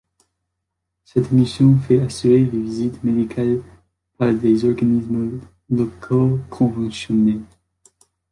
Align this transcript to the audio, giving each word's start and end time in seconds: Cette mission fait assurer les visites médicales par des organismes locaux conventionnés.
Cette 1.03 1.31
mission 1.31 1.77
fait 1.77 1.99
assurer 2.01 2.39
les 2.43 2.59
visites 2.59 3.03
médicales 3.03 3.61
par 4.17 4.33
des 4.33 4.65
organismes 4.65 5.41
locaux 5.69 6.39
conventionnés. 6.49 7.39